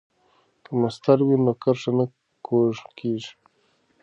که 0.63 0.71
مسطر 0.81 1.17
وي 1.23 1.37
نو 1.45 1.53
کرښه 1.61 1.91
نه 1.97 2.05
کوږ 2.45 2.75
کیږي. 2.97 3.33